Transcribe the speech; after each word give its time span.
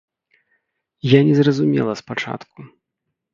Я 1.07 1.19
не 1.27 1.35
зразумела 1.41 1.93
спачатку. 2.01 2.59